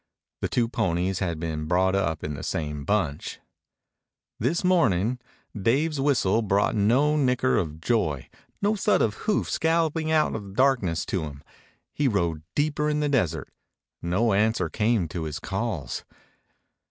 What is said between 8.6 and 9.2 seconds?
no thud of